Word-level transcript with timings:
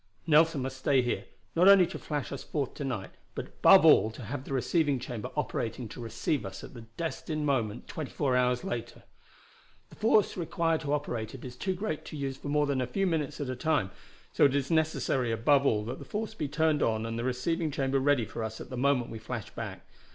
"Nelson 0.25 0.63
must 0.63 0.77
stay 0.77 1.03
here, 1.03 1.25
not 1.55 1.67
only 1.67 1.85
to 1.85 1.99
flash 1.99 2.31
us 2.31 2.43
forth 2.43 2.73
to 2.73 2.83
night, 2.83 3.11
but 3.35 3.45
above 3.45 3.85
all 3.85 4.09
to 4.09 4.23
have 4.23 4.45
the 4.45 4.51
receiving 4.51 4.97
chamber 4.97 5.29
operating 5.35 5.87
to 5.89 6.01
receive 6.01 6.43
us 6.43 6.63
at 6.63 6.73
the 6.73 6.87
destined 6.97 7.45
moment 7.45 7.87
twenty 7.87 8.09
four 8.09 8.35
hours 8.35 8.63
later. 8.63 9.03
The 9.91 9.95
force 9.95 10.35
required 10.35 10.81
to 10.81 10.93
operate 10.93 11.35
it 11.35 11.45
is 11.45 11.55
too 11.55 11.75
great 11.75 12.03
to 12.05 12.17
use 12.17 12.35
for 12.37 12.47
more 12.47 12.65
than 12.65 12.81
a 12.81 12.87
few 12.87 13.05
minutes 13.05 13.39
at 13.39 13.49
a 13.49 13.55
time, 13.55 13.91
so 14.33 14.45
it 14.45 14.55
is 14.55 14.71
necessary 14.71 15.31
above 15.31 15.67
all 15.67 15.85
that 15.85 15.99
that 15.99 16.05
force 16.05 16.33
be 16.33 16.47
turned 16.47 16.81
on 16.81 17.05
and 17.05 17.19
the 17.19 17.23
receiving 17.23 17.69
chamber 17.69 17.99
ready 17.99 18.25
for 18.25 18.43
us 18.43 18.59
at 18.59 18.71
the 18.71 18.77
moment 18.77 19.11
we 19.11 19.19
flash 19.19 19.51
back. 19.51 19.85